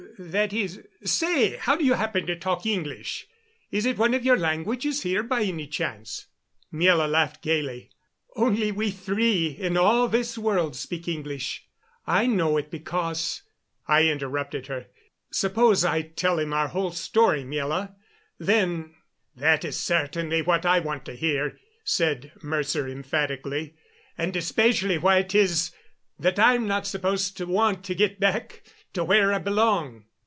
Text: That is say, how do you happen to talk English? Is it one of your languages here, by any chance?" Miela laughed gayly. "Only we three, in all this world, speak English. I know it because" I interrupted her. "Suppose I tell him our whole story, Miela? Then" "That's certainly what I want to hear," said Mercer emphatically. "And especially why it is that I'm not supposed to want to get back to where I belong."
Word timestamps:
That 0.17 0.53
is 0.53 0.79
say, 1.03 1.57
how 1.57 1.75
do 1.75 1.83
you 1.83 1.93
happen 1.93 2.27
to 2.27 2.35
talk 2.35 2.65
English? 2.65 3.27
Is 3.71 3.87
it 3.87 3.97
one 3.97 4.13
of 4.13 4.23
your 4.23 4.37
languages 4.37 5.01
here, 5.03 5.23
by 5.23 5.41
any 5.43 5.65
chance?" 5.65 6.27
Miela 6.71 7.09
laughed 7.09 7.41
gayly. 7.41 7.89
"Only 8.35 8.71
we 8.71 8.91
three, 8.91 9.47
in 9.47 9.77
all 9.77 10.07
this 10.07 10.37
world, 10.37 10.75
speak 10.75 11.07
English. 11.07 11.65
I 12.05 12.27
know 12.27 12.57
it 12.57 12.69
because" 12.69 13.41
I 13.87 14.07
interrupted 14.09 14.67
her. 14.67 14.87
"Suppose 15.31 15.83
I 15.83 16.03
tell 16.03 16.37
him 16.37 16.53
our 16.53 16.67
whole 16.67 16.91
story, 16.91 17.43
Miela? 17.43 17.95
Then" 18.37 18.93
"That's 19.35 19.75
certainly 19.77 20.43
what 20.43 20.67
I 20.67 20.79
want 20.81 21.03
to 21.05 21.13
hear," 21.15 21.57
said 21.83 22.31
Mercer 22.43 22.87
emphatically. 22.87 23.75
"And 24.19 24.35
especially 24.35 24.99
why 24.99 25.19
it 25.19 25.33
is 25.33 25.71
that 26.19 26.37
I'm 26.37 26.67
not 26.67 26.85
supposed 26.85 27.37
to 27.37 27.47
want 27.47 27.83
to 27.85 27.95
get 27.95 28.19
back 28.19 28.61
to 28.93 29.03
where 29.03 29.33
I 29.33 29.39
belong." 29.39 30.03